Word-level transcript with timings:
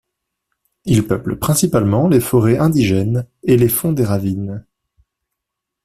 Il 0.85 1.05
peuple 1.05 1.35
principalement 1.35 2.07
les 2.07 2.21
forêts 2.21 2.57
indigènes 2.57 3.27
et 3.43 3.55
les 3.55 3.69
fonds 3.69 3.91
des 3.93 4.03
ravines. 4.03 4.65